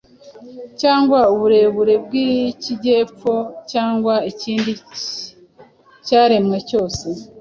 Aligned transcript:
cyangwa 0.81 1.19
uburebure 1.33 1.93
bw’ikijyepfo, 2.05 3.33
cyangwa 3.71 4.13
ikindi 4.31 4.71
cyaremwe 6.07 6.57
cyose, 6.69 7.05